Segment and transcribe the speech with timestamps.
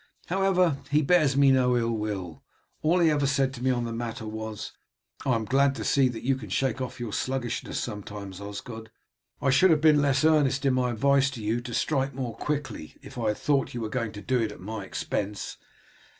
[0.29, 2.41] However, he bears me no ill will;
[2.81, 4.71] all he ever said to me on the matter was,
[5.27, 8.89] 'I am glad to see that you can shake off your sluggishness sometimes, Osgod;
[9.43, 12.95] I should have been less earnest in my advice to you to strike more quickly
[13.03, 15.57] if I had thought that you were going to do it at my expense.